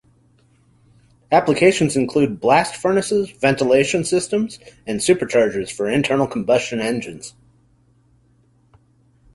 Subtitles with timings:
[1.31, 7.35] Applications include blast furnaces, ventilation systems, and superchargers for internal combustion engines.